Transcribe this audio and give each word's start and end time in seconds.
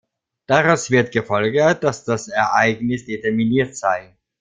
Daraus 0.47 0.89
wird 0.89 1.11
gefolgert, 1.11 1.83
dass 1.83 2.03
das 2.03 2.27
Ereignis 2.27 3.05
determiniert 3.05 3.75
sei. 3.77 4.17